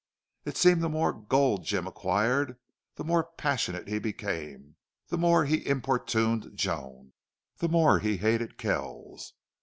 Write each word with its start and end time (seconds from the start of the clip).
It 0.45 0.57
seemed 0.57 0.81
the 0.81 0.89
more 0.89 1.13
gold 1.13 1.63
Jim 1.63 1.85
acquired 1.85 2.57
the 2.95 3.03
more 3.03 3.23
passionate 3.37 3.87
he 3.87 3.99
became, 3.99 4.75
the 5.09 5.17
more 5.19 5.45
he 5.45 5.63
importuned 5.67 6.53
Joan, 6.57 7.13
the 7.57 7.69
more 7.69 7.99
he 7.99 8.17
hated 8.17 8.57
Kells. 8.57 9.33